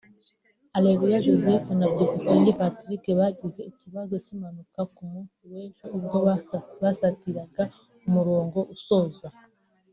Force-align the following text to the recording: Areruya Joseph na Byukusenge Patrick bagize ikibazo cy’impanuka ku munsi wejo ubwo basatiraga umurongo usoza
Areruya 0.77 1.23
Joseph 1.25 1.65
na 1.79 1.85
Byukusenge 1.91 2.51
Patrick 2.59 3.03
bagize 3.19 3.61
ikibazo 3.71 4.13
cy’impanuka 4.25 4.79
ku 4.95 5.01
munsi 5.11 5.39
wejo 5.51 5.85
ubwo 5.97 6.17
basatiraga 6.83 7.63
umurongo 8.07 8.59
usoza 8.75 9.27